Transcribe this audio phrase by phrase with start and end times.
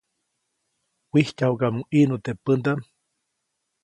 [1.11, 2.81] Wijtyajuʼkamuŋ ʼiʼnu teʼ pändaʼm.